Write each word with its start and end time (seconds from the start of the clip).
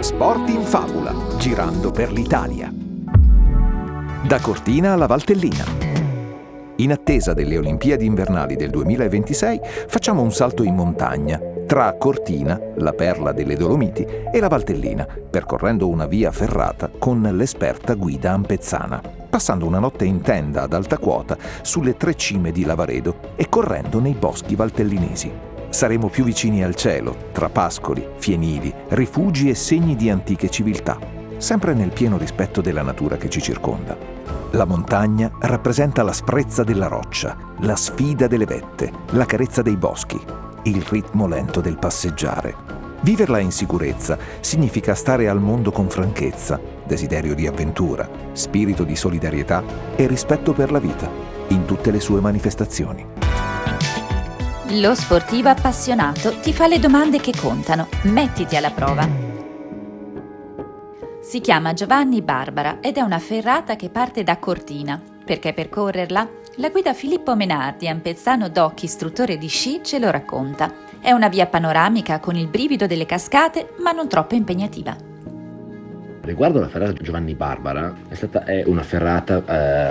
Sport 0.00 0.48
in 0.48 0.62
Fabula, 0.62 1.14
girando 1.38 1.90
per 1.90 2.12
l'Italia. 2.12 2.72
Da 4.26 4.38
Cortina 4.40 4.92
alla 4.92 5.06
Valtellina. 5.06 5.64
In 6.76 6.92
attesa 6.92 7.34
delle 7.34 7.58
Olimpiadi 7.58 8.06
invernali 8.06 8.56
del 8.56 8.70
2026 8.70 9.60
facciamo 9.86 10.22
un 10.22 10.32
salto 10.32 10.62
in 10.62 10.74
montagna 10.74 11.40
tra 11.70 11.94
Cortina, 11.96 12.60
la 12.78 12.92
perla 12.92 13.30
delle 13.30 13.54
Dolomiti, 13.54 14.04
e 14.04 14.40
la 14.40 14.48
Valtellina, 14.48 15.06
percorrendo 15.30 15.86
una 15.88 16.06
via 16.06 16.32
ferrata 16.32 16.90
con 16.98 17.22
l'esperta 17.22 17.94
guida 17.94 18.32
ampezzana, 18.32 19.00
passando 19.30 19.66
una 19.66 19.78
notte 19.78 20.04
in 20.04 20.20
tenda 20.20 20.62
ad 20.62 20.72
alta 20.72 20.98
quota 20.98 21.36
sulle 21.62 21.96
tre 21.96 22.16
cime 22.16 22.50
di 22.50 22.64
Lavaredo 22.64 23.34
e 23.36 23.48
correndo 23.48 24.00
nei 24.00 24.14
boschi 24.14 24.56
valtellinesi. 24.56 25.49
Saremo 25.70 26.08
più 26.08 26.24
vicini 26.24 26.64
al 26.64 26.74
cielo, 26.74 27.28
tra 27.32 27.48
pascoli, 27.48 28.06
fienili, 28.16 28.74
rifugi 28.88 29.48
e 29.48 29.54
segni 29.54 29.94
di 29.94 30.10
antiche 30.10 30.50
civiltà, 30.50 30.98
sempre 31.36 31.74
nel 31.74 31.90
pieno 31.90 32.18
rispetto 32.18 32.60
della 32.60 32.82
natura 32.82 33.16
che 33.16 33.30
ci 33.30 33.40
circonda. 33.40 33.96
La 34.50 34.64
montagna 34.64 35.30
rappresenta 35.38 36.02
l'asprezza 36.02 36.64
della 36.64 36.88
roccia, 36.88 37.36
la 37.60 37.76
sfida 37.76 38.26
delle 38.26 38.46
vette, 38.46 38.90
la 39.10 39.24
carezza 39.24 39.62
dei 39.62 39.76
boschi, 39.76 40.20
il 40.64 40.82
ritmo 40.82 41.28
lento 41.28 41.60
del 41.60 41.78
passeggiare. 41.78 42.54
Viverla 43.02 43.38
in 43.38 43.52
sicurezza 43.52 44.18
significa 44.40 44.94
stare 44.94 45.28
al 45.28 45.40
mondo 45.40 45.70
con 45.70 45.88
franchezza, 45.88 46.60
desiderio 46.84 47.36
di 47.36 47.46
avventura, 47.46 48.08
spirito 48.32 48.82
di 48.82 48.96
solidarietà 48.96 49.62
e 49.94 50.08
rispetto 50.08 50.52
per 50.52 50.72
la 50.72 50.80
vita, 50.80 51.08
in 51.48 51.64
tutte 51.64 51.92
le 51.92 52.00
sue 52.00 52.20
manifestazioni. 52.20 53.19
Lo 54.74 54.94
sportivo 54.94 55.48
appassionato 55.48 56.38
ti 56.38 56.52
fa 56.52 56.68
le 56.68 56.78
domande 56.78 57.18
che 57.18 57.32
contano. 57.36 57.88
Mettiti 58.04 58.54
alla 58.54 58.70
prova. 58.70 59.04
Si 61.20 61.40
chiama 61.40 61.72
Giovanni 61.72 62.22
Barbara 62.22 62.78
ed 62.80 62.96
è 62.96 63.00
una 63.00 63.18
ferrata 63.18 63.74
che 63.74 63.88
parte 63.88 64.22
da 64.22 64.38
Cortina. 64.38 65.02
Perché 65.24 65.54
percorrerla? 65.54 66.28
La 66.58 66.68
guida 66.68 66.94
Filippo 66.94 67.34
Menardi, 67.34 67.88
ampezzano 67.88 68.48
doc 68.48 68.84
istruttore 68.84 69.38
di 69.38 69.48
sci, 69.48 69.80
ce 69.82 69.98
lo 69.98 70.08
racconta. 70.08 70.72
È 71.00 71.10
una 71.10 71.28
via 71.28 71.46
panoramica 71.46 72.20
con 72.20 72.36
il 72.36 72.46
brivido 72.46 72.86
delle 72.86 73.06
cascate, 73.06 73.74
ma 73.82 73.90
non 73.90 74.08
troppo 74.08 74.36
impegnativa. 74.36 74.96
Riguardo 76.20 76.60
la 76.60 76.68
ferrata 76.68 76.92
Giovanni 76.92 77.34
Barbara, 77.34 77.92
è, 78.06 78.14
stata, 78.14 78.44
è 78.44 78.62
una 78.66 78.84
ferrata 78.84 79.42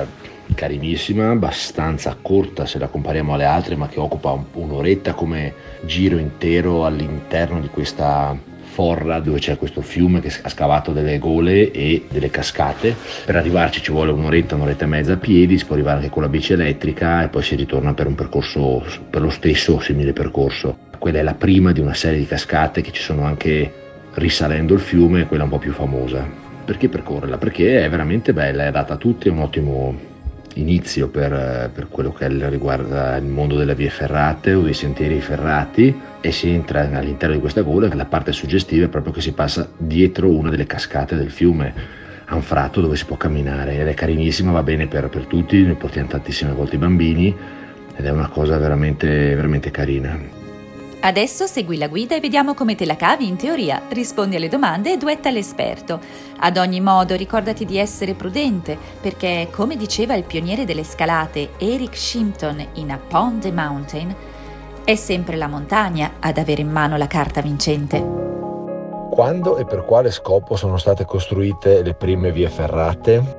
eh, 0.02 0.38
carinissima, 0.54 1.30
abbastanza 1.32 2.18
corta 2.22 2.66
se 2.66 2.80
la 2.80 2.88
compariamo 2.88 3.34
alle 3.34 3.46
altre, 3.46 3.76
ma 3.76 3.88
che 3.88 4.00
occupa 4.00 4.32
un, 4.32 4.46
un'oretta 4.54 5.14
come 5.14 5.54
giro 5.86 6.18
intero 6.18 6.86
all'interno 6.86 7.60
di 7.60 7.68
questa 7.68 8.38
Forra 8.80 9.20
dove 9.20 9.40
c'è 9.40 9.58
questo 9.58 9.82
fiume 9.82 10.22
che 10.22 10.32
ha 10.42 10.48
scavato 10.48 10.94
delle 10.94 11.18
gole 11.18 11.70
e 11.72 12.06
delle 12.08 12.30
cascate. 12.30 12.96
Per 13.26 13.36
arrivarci 13.36 13.82
ci 13.82 13.92
vuole 13.92 14.12
un'oretta, 14.12 14.56
un'oretta 14.56 14.86
e 14.86 14.88
mezza 14.88 15.14
a 15.14 15.18
piedi, 15.18 15.58
si 15.58 15.66
può 15.66 15.76
arrivare 15.76 15.98
anche 15.98 16.10
con 16.10 16.22
la 16.22 16.30
bici 16.30 16.54
elettrica 16.54 17.24
e 17.24 17.28
poi 17.28 17.44
si 17.44 17.56
ritorna 17.56 17.94
per 17.94 18.08
un 18.08 18.16
percorso, 18.16 18.82
per 19.10 19.22
lo 19.22 19.32
stesso 19.32 19.82
simile 19.82 20.14
percorso. 20.14 20.78
Quella 20.98 21.20
è 21.20 21.24
la 21.24 21.34
prima 21.34 21.74
di 21.74 21.82
una 21.82 21.94
serie 21.94 22.20
di 22.20 22.26
cascate 22.26 22.80
che 22.80 22.92
ci 22.92 23.02
sono 23.02 23.26
anche 23.26 23.74
risalendo 24.14 24.76
il 24.76 24.80
fiume, 24.80 25.28
quella 25.28 25.44
un 25.44 25.50
po' 25.50 25.60
più 25.60 25.74
famosa. 25.74 26.26
Perché 26.64 26.88
percorrerla? 26.88 27.38
Perché 27.38 27.84
è 27.84 27.90
veramente 27.90 28.32
bella, 28.32 28.64
è 28.64 28.68
adatta 28.68 28.94
a 28.94 28.98
tutti, 28.98 29.28
è 29.28 29.32
un 29.32 29.40
ottimo 29.40 30.09
inizio 30.60 31.08
per, 31.08 31.72
per, 31.74 31.88
quello 31.90 32.12
che 32.12 32.28
riguarda 32.50 33.16
il 33.18 33.26
mondo 33.26 33.56
delle 33.56 33.76
vie 33.76 33.90
ferrate 33.90 34.54
o 34.54 34.62
dei 34.62 34.74
sentieri 34.74 35.20
ferrati 35.22 35.98
e 36.22 36.32
si 36.32 36.50
entra 36.50 36.82
all'interno 36.82 37.36
di 37.36 37.42
questa 37.42 37.62
gola 37.62 37.94
la 37.94 38.06
parte 38.06 38.32
suggestiva 38.32 38.86
è 38.86 38.90
proprio 38.90 39.14
che 39.14 39.22
si 39.22 39.32
passa 39.32 39.70
dietro 39.78 40.30
una 40.30 40.50
delle 40.50 40.66
cascate 40.66 41.16
del 41.16 41.32
fiume 41.32 41.74
a 42.26 42.36
un 42.36 42.42
fratto 42.42 42.82
dove 42.82 42.96
si 42.96 43.06
può 43.06 43.18
camminare 43.18 43.80
ed 43.80 43.88
è 43.88 43.94
carinissima, 43.94 44.52
va 44.52 44.64
bene 44.64 44.88
per, 44.88 45.10
per 45.10 45.26
tutti, 45.26 45.64
ne 45.64 45.74
portiamo 45.74 46.10
tantissime 46.10 46.52
volte 46.52 46.76
i 46.76 46.80
bambini 46.80 47.36
ed 47.96 48.06
è 48.06 48.12
una 48.12 48.30
cosa 48.30 48.58
veramente, 48.58 49.08
veramente 49.36 49.72
carina. 49.72 50.18
Adesso 51.02 51.48
segui 51.48 51.78
la 51.78 51.88
guida 51.88 52.16
e 52.16 52.20
vediamo 52.20 52.54
come 52.54 52.76
te 52.76 52.86
la 52.86 52.98
cavi 52.98 53.26
in 53.26 53.38
teoria. 53.38 53.84
Rispondi 53.88 54.36
alle 54.36 54.50
domande 54.50 54.92
e 54.92 54.98
duetta 54.98 55.32
l'esperto. 55.32 56.02
Ad 56.40 56.58
ogni 56.58 56.82
modo 56.82 57.16
ricordati 57.16 57.64
di 57.64 57.78
essere 57.78 58.16
prudente, 58.16 58.78
perché 59.00 59.48
come 59.50 59.78
diceva 59.78 60.16
il 60.16 60.26
pioniere 60.26 60.66
delle 60.66 60.84
scalate 60.84 61.52
Eric 61.58 61.96
Shimpton 61.96 62.68
in 62.74 62.92
Upon 62.92 63.40
the 63.40 63.52
Mountain, 63.52 64.14
è 64.84 64.96
sempre 64.96 65.38
la 65.38 65.48
montagna 65.48 66.16
ad 66.20 66.38
avere 66.38 66.62
in 66.62 66.70
mano 66.70 66.98
la 66.98 67.08
carta 67.08 67.42
vincente. 67.42 68.06
Quando 69.10 69.58
e 69.58 69.66
per 69.66 69.86
quale 69.86 70.12
scopo 70.12 70.58
sono 70.58 70.78
state 70.78 71.06
costruite 71.06 71.82
le 71.82 71.94
prime 71.94 72.34
vie 72.34 72.50
ferrate? 72.50 73.39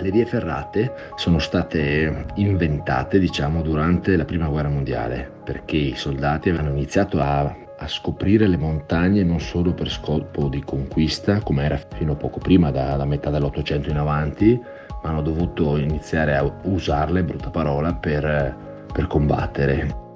Le 0.00 0.10
vie 0.10 0.24
ferrate 0.24 0.94
sono 1.14 1.38
state 1.38 2.24
inventate, 2.36 3.18
diciamo, 3.18 3.60
durante 3.60 4.16
la 4.16 4.24
Prima 4.24 4.48
Guerra 4.48 4.70
Mondiale, 4.70 5.30
perché 5.44 5.76
i 5.76 5.94
soldati 5.94 6.48
avevano 6.48 6.70
iniziato 6.70 7.20
a, 7.20 7.42
a 7.42 7.86
scoprire 7.86 8.46
le 8.46 8.56
montagne 8.56 9.22
non 9.22 9.40
solo 9.40 9.74
per 9.74 9.90
scopo 9.90 10.48
di 10.48 10.62
conquista, 10.64 11.40
come 11.42 11.64
era 11.64 11.78
fino 11.94 12.12
a 12.12 12.16
poco 12.16 12.38
prima, 12.38 12.70
dalla 12.70 13.04
metà 13.04 13.28
dell'Ottocento 13.28 13.90
in 13.90 13.98
avanti, 13.98 14.58
ma 15.02 15.10
hanno 15.10 15.20
dovuto 15.20 15.76
iniziare 15.76 16.34
a 16.34 16.50
usarle, 16.62 17.22
brutta 17.22 17.50
parola, 17.50 17.92
per, 17.92 18.56
per 18.90 19.06
combattere. 19.06 20.08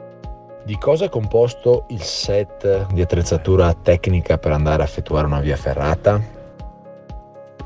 Di 0.64 0.78
cosa 0.78 1.04
è 1.04 1.08
composto 1.10 1.84
il 1.88 2.00
set 2.00 2.86
di 2.90 3.02
attrezzatura 3.02 3.74
tecnica 3.74 4.38
per 4.38 4.52
andare 4.52 4.80
a 4.80 4.86
effettuare 4.86 5.26
una 5.26 5.40
via 5.40 5.56
ferrata? 5.56 6.43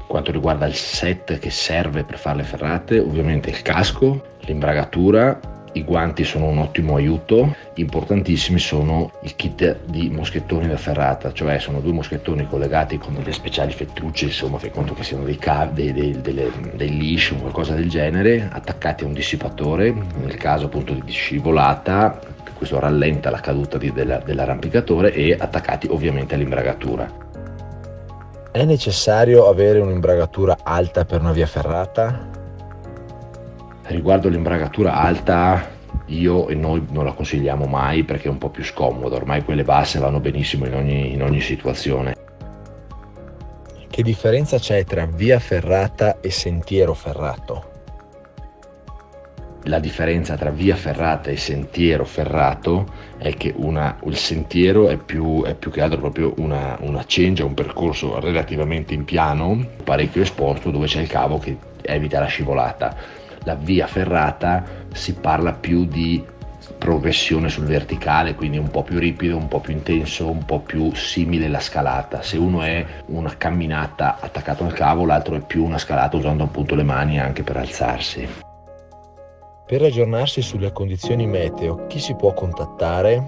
Quanto 0.09 0.33
riguarda 0.33 0.67
il 0.67 0.75
set 0.75 1.39
che 1.39 1.51
serve 1.51 2.03
per 2.03 2.19
fare 2.19 2.39
le 2.39 2.43
ferrate, 2.43 2.99
ovviamente 2.99 3.51
il 3.51 3.63
casco, 3.63 4.37
l'imbragatura, 4.41 5.39
i 5.73 5.85
guanti 5.85 6.25
sono 6.25 6.47
un 6.47 6.59
ottimo 6.59 6.97
aiuto, 6.97 7.55
importantissimi 7.75 8.59
sono 8.59 9.13
il 9.23 9.37
kit 9.37 9.81
di 9.85 10.09
moschettoni 10.11 10.67
da 10.67 10.79
ferrata, 10.79 11.33
cioè 11.33 11.59
sono 11.59 11.81
due 11.81 11.93
moschettoni 11.93 12.49
collegati 12.49 12.99
con 12.99 13.15
delle 13.15 13.33
speciali 13.33 13.73
fettucce, 13.73 14.25
insomma 14.25 14.59
fai 14.59 14.71
conto 14.71 14.95
che 14.95 15.05
siano 15.05 15.25
dei, 15.25 15.37
cav- 15.37 15.73
dei, 15.73 15.93
dei, 15.93 16.21
delle, 16.21 16.51
dei 16.75 16.97
leash 16.97 17.33
o 17.33 17.37
qualcosa 17.37 17.75
del 17.75 17.89
genere, 17.89 18.49
attaccati 18.51 19.05
a 19.05 19.07
un 19.07 19.13
dissipatore, 19.13 19.95
nel 20.17 20.37
caso 20.37 20.67
appunto 20.67 20.95
di 20.95 21.13
scivolata, 21.13 22.19
questo 22.55 22.81
rallenta 22.81 23.31
la 23.31 23.41
caduta 23.41 23.79
di, 23.79 23.93
della, 23.93 24.19
dell'arrampicatore 24.19 25.13
e 25.13 25.37
attaccati 25.39 25.87
ovviamente 25.89 26.35
all'imbragatura. 26.35 27.27
È 28.59 28.65
necessario 28.65 29.47
avere 29.47 29.79
un'imbragatura 29.79 30.59
alta 30.65 31.05
per 31.05 31.21
una 31.21 31.31
via 31.31 31.47
ferrata? 31.47 32.29
Riguardo 33.83 34.29
l'imbragatura 34.29 34.95
alta, 34.95 35.65
io 36.07 36.49
e 36.49 36.57
noi 36.57 36.85
non 36.91 37.05
la 37.05 37.13
consigliamo 37.13 37.67
mai 37.67 38.03
perché 38.03 38.27
è 38.27 38.31
un 38.33 38.39
po' 38.39 38.49
più 38.49 38.65
scomoda, 38.65 39.15
ormai 39.15 39.45
quelle 39.45 39.63
basse 39.63 40.01
vanno 40.01 40.19
benissimo 40.19 40.67
in 40.67 40.75
ogni, 40.75 41.13
in 41.13 41.23
ogni 41.23 41.41
situazione. 41.41 42.17
Che 43.89 44.03
differenza 44.03 44.59
c'è 44.59 44.83
tra 44.83 45.07
via 45.07 45.39
ferrata 45.39 46.19
e 46.19 46.33
sentiero 46.33 46.95
ferrato? 46.95 47.78
La 49.65 49.81
differenza 49.81 50.37
tra 50.37 50.51
via 50.51 50.77
ferrata 50.77 51.31
e 51.31 51.37
sentiero 51.37 52.05
ferrato 52.05 52.87
è 53.19 53.35
che 53.35 53.53
una, 53.57 53.99
il 54.05 54.17
sentiero 54.17 54.89
è 54.89 54.97
più, 54.97 55.43
è 55.45 55.55
più, 55.55 55.71
che 55.71 55.83
altro 55.83 55.99
proprio 55.99 56.33
una, 56.39 56.79
una 56.81 57.05
cengia, 57.05 57.45
un 57.45 57.55
percorso 57.55 58.19
relativamente 58.21 58.95
in 58.95 59.05
piano, 59.05 59.63
parecchio 59.85 60.23
esposto, 60.23 60.71
dove 60.71 60.87
c'è 60.87 61.01
il 61.01 61.09
cavo 61.09 61.39
che 61.39 61.57
evita 61.83 62.21
la 62.21 62.27
scivolata. 62.27 62.97
La 63.45 63.57
via 63.57 63.87
ferrata 63.87 64.65
si 64.93 65.15
parla 65.15 65.53
più 65.53 65.85
di 65.85 66.25
progressione 66.79 67.49
sul 67.49 67.65
verticale, 67.65 68.35
quindi 68.35 68.59
un 68.59 68.71
po' 68.71 68.85
più 68.85 68.99
ripido, 68.99 69.37
un 69.37 69.49
po' 69.49 69.61
più 69.61 69.73
intenso, 69.73 70.31
un 70.31 70.45
po' 70.45 70.61
più 70.61 70.95
simile 70.95 71.47
alla 71.47 71.61
scalata. 71.61 72.23
Se 72.23 72.37
uno 72.37 72.63
è 72.63 72.85
una 73.07 73.35
camminata 73.37 74.19
attaccato 74.21 74.65
al 74.65 74.73
cavo, 74.73 75.05
l'altro 75.05 75.35
è 75.35 75.41
più 75.41 75.65
una 75.65 75.79
scalata 75.79 76.17
usando 76.17 76.45
appunto 76.45 76.75
le 76.75 76.85
mani 76.85 77.19
anche 77.19 77.43
per 77.43 77.57
alzarsi. 77.57 78.47
Per 79.69 79.83
aggiornarsi 79.83 80.41
sulle 80.41 80.73
condizioni 80.73 81.27
meteo, 81.27 81.87
chi 81.89 81.99
si 81.99 82.15
può 82.15 82.33
contattare? 82.33 83.23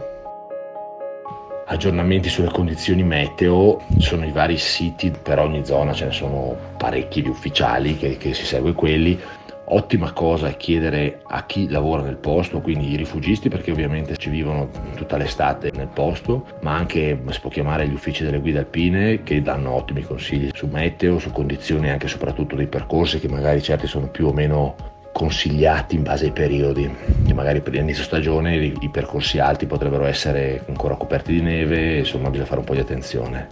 Aggiornamenti 1.66 2.30
sulle 2.30 2.50
condizioni 2.50 3.02
meteo 3.02 3.82
sono 3.98 4.24
i 4.24 4.32
vari 4.32 4.56
siti 4.56 5.10
per 5.10 5.38
ogni 5.38 5.66
zona, 5.66 5.92
ce 5.92 6.06
ne 6.06 6.12
sono 6.12 6.56
parecchi 6.78 7.20
di 7.20 7.28
ufficiali 7.28 7.98
che, 7.98 8.16
che 8.16 8.32
si 8.32 8.46
segue 8.46 8.72
quelli. 8.72 9.20
Ottima 9.66 10.12
cosa 10.12 10.48
è 10.48 10.56
chiedere 10.56 11.20
a 11.26 11.44
chi 11.44 11.68
lavora 11.68 12.00
nel 12.00 12.16
posto, 12.16 12.62
quindi 12.62 12.90
i 12.90 12.96
rifugisti 12.96 13.50
perché 13.50 13.70
ovviamente 13.70 14.16
ci 14.16 14.30
vivono 14.30 14.70
tutta 14.96 15.18
l'estate 15.18 15.70
nel 15.74 15.88
posto, 15.88 16.46
ma 16.62 16.74
anche 16.74 17.20
si 17.28 17.40
può 17.40 17.50
chiamare 17.50 17.86
gli 17.86 17.92
uffici 17.92 18.24
delle 18.24 18.40
guide 18.40 18.60
alpine 18.60 19.22
che 19.24 19.42
danno 19.42 19.74
ottimi 19.74 20.00
consigli 20.00 20.48
su 20.54 20.68
meteo, 20.68 21.18
su 21.18 21.32
condizioni 21.32 21.90
anche 21.90 22.08
soprattutto 22.08 22.56
dei 22.56 22.66
percorsi 22.66 23.20
che 23.20 23.28
magari 23.28 23.60
certi 23.60 23.86
sono 23.86 24.08
più 24.08 24.26
o 24.26 24.32
meno 24.32 24.98
consigliati 25.20 25.96
in 25.96 26.02
base 26.02 26.24
ai 26.24 26.32
periodi, 26.32 26.90
che 27.26 27.34
magari 27.34 27.60
per 27.60 27.74
l'inizio 27.74 28.04
stagione 28.04 28.56
i, 28.56 28.88
percorsi 28.90 29.38
alti 29.38 29.66
potrebbero 29.66 30.06
essere 30.06 30.64
ancora 30.66 30.96
coperti 30.96 31.34
di 31.34 31.42
neve, 31.42 31.98
insomma 31.98 32.30
bisogna 32.30 32.46
fare 32.46 32.60
un 32.60 32.64
po' 32.64 32.72
di 32.72 32.80
attenzione. 32.80 33.48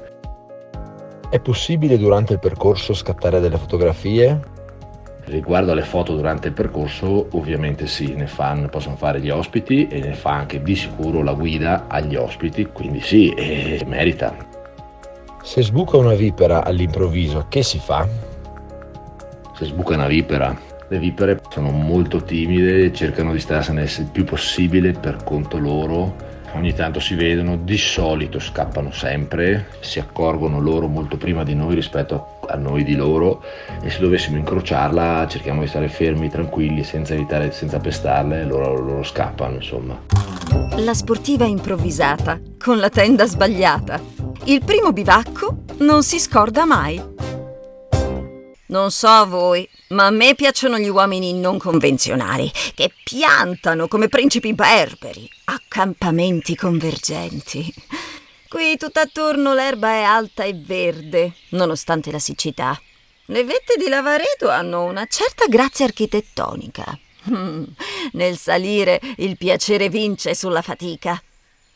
È 1.28 1.38
possibile 1.40 1.98
durante 1.98 2.32
il 2.32 2.38
percorso 2.38 2.94
scattare 2.94 3.38
delle 3.40 3.58
fotografie? 3.58 4.40
Riguardo 5.24 5.72
alle 5.72 5.82
foto 5.82 6.16
durante 6.16 6.48
il 6.48 6.54
percorso, 6.54 7.26
ovviamente 7.32 7.86
sì, 7.86 8.14
ne 8.14 8.26
fanno, 8.26 8.70
possono 8.70 8.96
fare 8.96 9.20
gli 9.20 9.28
ospiti 9.28 9.88
e 9.88 10.00
ne 10.00 10.14
fa 10.14 10.30
anche 10.30 10.62
di 10.62 10.74
sicuro 10.74 11.22
la 11.22 11.34
guida 11.34 11.84
agli 11.86 12.16
ospiti, 12.16 12.64
quindi 12.72 13.00
sì, 13.02 13.28
e 13.34 13.84
merita. 13.86 14.34
Se 15.42 15.60
sbuca 15.60 15.98
una 15.98 16.14
vipera 16.14 16.64
all'improvviso, 16.64 17.44
che 17.50 17.62
si 17.62 17.78
fa? 17.78 18.08
Se 19.52 19.66
sbuca 19.66 19.92
una 19.92 20.06
vipera, 20.06 20.67
le 20.88 20.98
vipere 20.98 21.40
sono 21.50 21.70
molto 21.70 22.22
timide, 22.22 22.92
cercano 22.92 23.32
di 23.32 23.40
starsene 23.40 23.82
il 23.82 24.08
più 24.10 24.24
possibile 24.24 24.92
per 24.92 25.22
conto 25.24 25.58
loro 25.58 26.36
ogni 26.54 26.72
tanto 26.72 27.00
si 27.00 27.14
vedono, 27.14 27.56
di 27.56 27.76
solito 27.76 28.38
scappano 28.38 28.92
sempre, 28.92 29.68
si 29.80 29.98
accorgono 29.98 30.60
loro 30.60 30.86
molto 30.86 31.16
prima 31.16 31.44
di 31.44 31.54
noi 31.54 31.74
rispetto 31.74 32.38
a 32.46 32.56
noi 32.56 32.84
di 32.84 32.94
loro 32.94 33.42
e 33.82 33.90
se 33.90 34.00
dovessimo 34.00 34.38
incrociarla 34.38 35.26
cerchiamo 35.28 35.60
di 35.60 35.68
stare 35.68 35.88
fermi, 35.88 36.30
tranquilli, 36.30 36.84
senza 36.84 37.14
evitare, 37.14 37.52
senza 37.52 37.78
pestarle, 37.78 38.44
loro, 38.44 38.78
loro 38.80 39.02
scappano 39.02 39.56
insomma. 39.56 39.98
La 40.76 40.94
sportiva 40.94 41.44
improvvisata, 41.44 42.40
con 42.58 42.78
la 42.78 42.88
tenda 42.88 43.26
sbagliata. 43.26 44.00
Il 44.44 44.62
primo 44.64 44.92
bivacco 44.92 45.64
non 45.78 46.02
si 46.02 46.18
scorda 46.18 46.64
mai. 46.64 47.16
Non 48.68 48.90
so 48.90 49.26
voi, 49.26 49.66
ma 49.88 50.06
a 50.06 50.10
me 50.10 50.34
piacciono 50.34 50.78
gli 50.78 50.88
uomini 50.88 51.32
non 51.32 51.58
convenzionali, 51.58 52.52
che 52.74 52.92
piantano 53.02 53.88
come 53.88 54.08
principi 54.08 54.52
berberi, 54.52 55.26
accampamenti 55.44 56.54
convergenti. 56.54 57.72
Qui 58.46 58.76
tutt'attorno 58.76 59.54
l'erba 59.54 59.88
è 59.92 60.02
alta 60.02 60.44
e 60.44 60.52
verde, 60.52 61.32
nonostante 61.50 62.10
la 62.10 62.18
siccità. 62.18 62.78
Le 63.26 63.44
vette 63.44 63.76
di 63.78 63.88
Lavaredo 63.88 64.50
hanno 64.50 64.84
una 64.84 65.06
certa 65.06 65.46
grazia 65.46 65.86
architettonica. 65.86 66.98
Mm, 67.30 67.64
nel 68.12 68.36
salire 68.36 69.00
il 69.16 69.38
piacere 69.38 69.88
vince 69.88 70.34
sulla 70.34 70.62
fatica. 70.62 71.22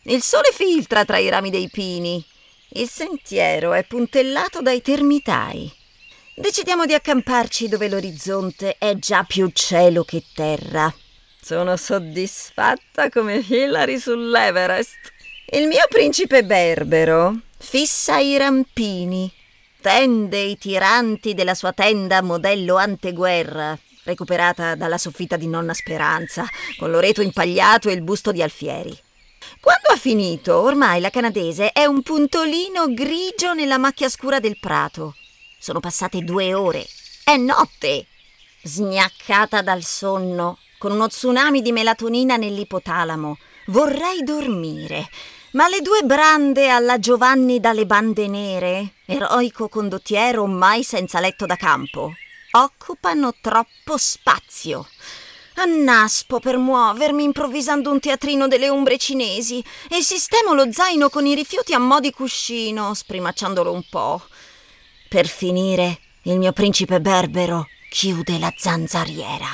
Il 0.04 0.22
sole 0.22 0.50
filtra 0.52 1.06
tra 1.06 1.16
i 1.16 1.30
rami 1.30 1.48
dei 1.48 1.70
pini. 1.70 2.22
Il 2.74 2.88
sentiero 2.88 3.72
è 3.72 3.84
puntellato 3.84 4.60
dai 4.60 4.82
termitai. 4.82 5.80
Decidiamo 6.42 6.86
di 6.86 6.92
accamparci 6.92 7.68
dove 7.68 7.88
l'orizzonte 7.88 8.74
è 8.76 8.96
già 8.96 9.22
più 9.22 9.48
cielo 9.52 10.02
che 10.02 10.24
terra. 10.34 10.92
Sono 11.40 11.76
soddisfatta 11.76 13.10
come 13.10 13.36
Hillary 13.46 13.96
sull'Everest. 13.96 15.12
Il 15.52 15.68
mio 15.68 15.84
principe 15.88 16.42
berbero 16.42 17.42
fissa 17.56 18.18
i 18.18 18.36
rampini, 18.36 19.32
tende 19.80 20.40
i 20.40 20.58
tiranti 20.58 21.32
della 21.32 21.54
sua 21.54 21.72
tenda 21.72 22.22
modello 22.22 22.74
anteguerra, 22.74 23.78
recuperata 24.02 24.74
dalla 24.74 24.98
soffitta 24.98 25.36
di 25.36 25.46
nonna 25.46 25.74
Speranza, 25.74 26.44
con 26.76 26.90
l'oreto 26.90 27.22
impagliato 27.22 27.88
e 27.88 27.92
il 27.92 28.02
busto 28.02 28.32
di 28.32 28.42
Alfieri. 28.42 28.98
Quando 29.60 29.90
ha 29.92 29.96
finito, 29.96 30.58
ormai 30.58 31.00
la 31.00 31.10
canadese 31.10 31.70
è 31.70 31.84
un 31.84 32.02
puntolino 32.02 32.92
grigio 32.92 33.54
nella 33.54 33.78
macchia 33.78 34.08
scura 34.08 34.40
del 34.40 34.58
prato 34.58 35.14
sono 35.62 35.78
passate 35.78 36.24
due 36.24 36.54
ore. 36.54 36.84
È 37.22 37.36
notte! 37.36 38.06
Sgnaccata 38.64 39.62
dal 39.62 39.84
sonno, 39.84 40.58
con 40.76 40.90
uno 40.90 41.06
tsunami 41.06 41.62
di 41.62 41.70
melatonina 41.70 42.36
nell'ipotalamo, 42.36 43.38
vorrei 43.66 44.24
dormire. 44.24 45.08
Ma 45.52 45.68
le 45.68 45.80
due 45.80 46.02
brande 46.02 46.68
alla 46.68 46.98
Giovanni 46.98 47.60
dalle 47.60 47.86
bande 47.86 48.26
nere, 48.26 48.94
eroico 49.06 49.68
condottiero 49.68 50.46
mai 50.46 50.82
senza 50.82 51.20
letto 51.20 51.46
da 51.46 51.54
campo, 51.54 52.12
occupano 52.52 53.32
troppo 53.40 53.96
spazio. 53.96 54.88
Annaspo 55.54 56.40
per 56.40 56.56
muovermi 56.56 57.22
improvvisando 57.22 57.88
un 57.88 58.00
teatrino 58.00 58.48
delle 58.48 58.68
ombre 58.68 58.98
cinesi 58.98 59.62
e 59.88 60.02
sistemo 60.02 60.54
lo 60.54 60.72
zaino 60.72 61.08
con 61.08 61.24
i 61.24 61.36
rifiuti 61.36 61.72
a 61.72 61.78
mo' 61.78 62.00
di 62.00 62.10
cuscino, 62.10 62.94
sprimacciandolo 62.94 63.70
un 63.70 63.82
po'. 63.88 64.22
Per 65.12 65.28
finire, 65.28 65.98
il 66.22 66.38
mio 66.38 66.52
principe 66.52 66.98
berbero 66.98 67.68
chiude 67.90 68.38
la 68.38 68.50
zanzariera. 68.56 69.46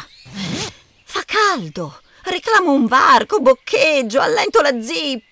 Fa 1.02 1.24
caldo. 1.26 1.98
Reclamo 2.22 2.70
un 2.70 2.86
varco, 2.86 3.40
boccheggio, 3.40 4.20
allento 4.20 4.60
la 4.60 4.80
zip. 4.80 5.26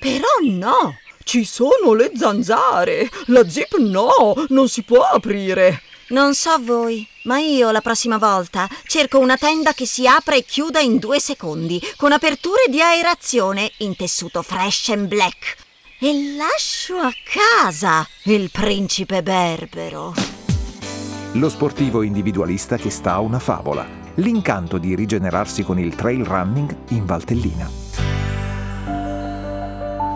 Però 0.00 0.26
no, 0.42 0.96
ci 1.22 1.44
sono 1.44 1.92
le 1.94 2.10
zanzare. 2.16 3.08
La 3.26 3.48
zip 3.48 3.76
no, 3.76 4.34
non 4.48 4.68
si 4.68 4.82
può 4.82 5.02
aprire. 5.02 5.82
Non 6.08 6.34
so 6.34 6.56
voi, 6.58 7.06
ma 7.22 7.38
io 7.38 7.70
la 7.70 7.80
prossima 7.80 8.18
volta 8.18 8.68
cerco 8.88 9.20
una 9.20 9.36
tenda 9.36 9.74
che 9.74 9.86
si 9.86 10.08
apra 10.08 10.34
e 10.34 10.44
chiuda 10.44 10.80
in 10.80 10.98
due 10.98 11.20
secondi, 11.20 11.80
con 11.94 12.10
aperture 12.10 12.64
di 12.68 12.82
aerazione 12.82 13.70
in 13.78 13.94
tessuto 13.94 14.42
fresh 14.42 14.88
and 14.88 15.06
black 15.06 15.61
e 16.04 16.34
lascio 16.36 16.96
a 16.96 17.12
casa 17.22 18.04
il 18.24 18.50
principe 18.50 19.22
berbero. 19.22 20.14
Lo 21.34 21.48
sportivo 21.48 22.02
individualista 22.02 22.76
che 22.76 22.90
sta 22.90 23.12
a 23.12 23.20
una 23.20 23.38
favola. 23.38 23.86
L'incanto 24.14 24.78
di 24.78 24.96
rigenerarsi 24.96 25.62
con 25.62 25.78
il 25.78 25.94
trail 25.94 26.24
running 26.24 26.76
in 26.88 27.06
Valtellina. 27.06 27.70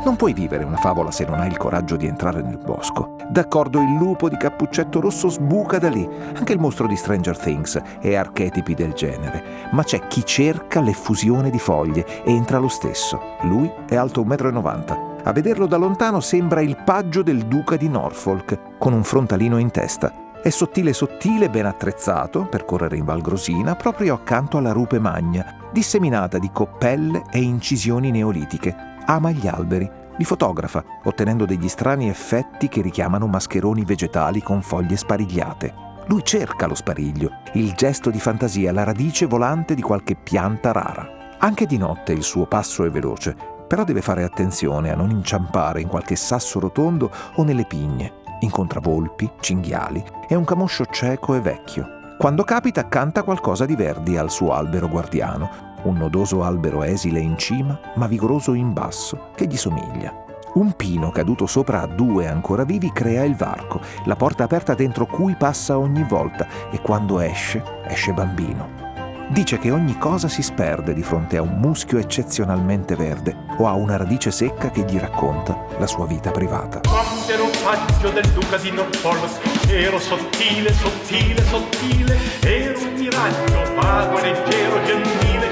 Non 0.04 0.16
puoi 0.16 0.32
vivere 0.32 0.64
una 0.64 0.76
favola 0.76 1.12
se 1.12 1.24
non 1.24 1.38
hai 1.38 1.48
il 1.48 1.56
coraggio 1.56 1.94
di 1.94 2.06
entrare 2.06 2.42
nel 2.42 2.58
bosco. 2.58 3.14
D'accordo, 3.30 3.80
il 3.80 3.96
lupo 3.96 4.28
di 4.28 4.36
cappuccetto 4.36 5.00
rosso 5.00 5.28
sbuca 5.28 5.78
da 5.78 5.88
lì. 5.88 6.08
Anche 6.34 6.52
il 6.52 6.58
mostro 6.58 6.88
di 6.88 6.96
Stranger 6.96 7.38
Things 7.38 7.80
è 8.00 8.14
archetipi 8.16 8.74
del 8.74 8.92
genere. 8.92 9.68
Ma 9.70 9.84
c'è 9.84 10.08
chi 10.08 10.24
cerca 10.24 10.80
l'effusione 10.80 11.50
di 11.50 11.60
foglie 11.60 12.24
e 12.24 12.32
entra 12.32 12.58
lo 12.58 12.68
stesso. 12.68 13.36
Lui 13.42 13.70
è 13.88 13.94
alto 13.94 14.24
1,90 14.24 14.92
m 14.92 15.05
a 15.26 15.32
vederlo 15.32 15.66
da 15.66 15.76
lontano 15.76 16.20
sembra 16.20 16.60
il 16.60 16.76
paggio 16.84 17.22
del 17.22 17.46
duca 17.46 17.76
di 17.76 17.88
Norfolk, 17.88 18.78
con 18.78 18.92
un 18.92 19.02
frontalino 19.02 19.58
in 19.58 19.72
testa. 19.72 20.40
È 20.40 20.50
sottile 20.50 20.92
sottile, 20.92 21.50
ben 21.50 21.66
attrezzato 21.66 22.46
per 22.46 22.64
correre 22.64 22.96
in 22.96 23.04
Val 23.04 23.22
Grosina, 23.22 23.74
proprio 23.74 24.14
accanto 24.14 24.56
alla 24.56 24.70
rupe 24.70 25.00
magna, 25.00 25.68
disseminata 25.72 26.38
di 26.38 26.50
coppelle 26.52 27.24
e 27.32 27.40
incisioni 27.40 28.12
neolitiche. 28.12 28.72
Ama 29.04 29.32
gli 29.32 29.48
alberi, 29.48 29.90
li 30.16 30.24
fotografa, 30.24 30.84
ottenendo 31.02 31.44
degli 31.44 31.68
strani 31.68 32.08
effetti 32.08 32.68
che 32.68 32.80
richiamano 32.80 33.26
mascheroni 33.26 33.84
vegetali 33.84 34.40
con 34.40 34.62
foglie 34.62 34.96
sparigliate. 34.96 35.74
Lui 36.06 36.22
cerca 36.22 36.68
lo 36.68 36.76
spariglio, 36.76 37.30
il 37.54 37.72
gesto 37.72 38.10
di 38.10 38.20
fantasia, 38.20 38.70
la 38.70 38.84
radice 38.84 39.26
volante 39.26 39.74
di 39.74 39.82
qualche 39.82 40.14
pianta 40.14 40.70
rara. 40.70 41.34
Anche 41.38 41.66
di 41.66 41.78
notte 41.78 42.12
il 42.12 42.22
suo 42.22 42.46
passo 42.46 42.84
è 42.84 42.90
veloce, 42.90 43.54
però 43.66 43.84
deve 43.84 44.00
fare 44.00 44.22
attenzione 44.22 44.90
a 44.90 44.94
non 44.94 45.10
inciampare 45.10 45.80
in 45.80 45.88
qualche 45.88 46.16
sasso 46.16 46.60
rotondo 46.60 47.10
o 47.34 47.42
nelle 47.42 47.64
pigne. 47.64 48.24
Incontra 48.40 48.80
volpi, 48.80 49.30
cinghiali 49.40 50.04
e 50.28 50.34
un 50.34 50.44
camoscio 50.44 50.86
cieco 50.86 51.34
e 51.34 51.40
vecchio. 51.40 52.14
Quando 52.18 52.44
capita 52.44 52.88
canta 52.88 53.22
qualcosa 53.22 53.66
di 53.66 53.76
Verdi 53.76 54.16
al 54.16 54.30
suo 54.30 54.52
albero 54.52 54.88
guardiano, 54.88 55.74
un 55.82 55.96
nodoso 55.96 56.42
albero 56.42 56.82
esile 56.82 57.20
in 57.20 57.36
cima 57.36 57.78
ma 57.96 58.06
vigoroso 58.06 58.54
in 58.54 58.72
basso 58.72 59.30
che 59.34 59.46
gli 59.46 59.56
somiglia. 59.56 60.24
Un 60.54 60.72
pino 60.72 61.10
caduto 61.10 61.46
sopra 61.46 61.82
a 61.82 61.86
due 61.86 62.26
ancora 62.26 62.64
vivi 62.64 62.90
crea 62.90 63.24
il 63.24 63.36
varco, 63.36 63.80
la 64.04 64.16
porta 64.16 64.44
aperta 64.44 64.74
dentro 64.74 65.04
cui 65.04 65.34
passa 65.34 65.78
ogni 65.78 66.02
volta 66.02 66.46
e 66.70 66.80
quando 66.80 67.20
esce, 67.20 67.62
esce 67.86 68.14
bambino. 68.14 68.85
Dice 69.28 69.58
che 69.58 69.72
ogni 69.72 69.98
cosa 69.98 70.28
si 70.28 70.40
sperde 70.40 70.94
di 70.94 71.02
fronte 71.02 71.36
a 71.36 71.42
un 71.42 71.58
muschio 71.58 71.98
eccezionalmente 71.98 72.94
verde 72.94 73.36
o 73.58 73.66
a 73.66 73.74
una 73.74 73.96
radice 73.96 74.30
secca 74.30 74.70
che 74.70 74.84
gli 74.84 74.98
racconta 74.98 75.66
la 75.78 75.86
sua 75.86 76.06
vita 76.06 76.30
privata. 76.30 76.80
Quando 76.80 77.32
ero 77.32 77.50
paggio 77.64 78.10
del 78.10 78.28
duca 78.30 78.56
di 78.56 78.70
Norfolk, 78.70 79.68
ero 79.68 79.98
sottile, 79.98 80.72
sottile, 80.72 81.42
sottile, 81.42 82.16
ero 82.40 82.78
un 82.78 82.94
miraggio, 82.94 83.74
vago, 83.74 84.20
leggero, 84.20 84.84
gentile 84.84 85.46